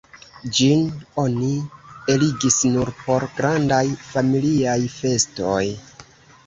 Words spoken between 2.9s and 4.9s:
por grandaj familiaj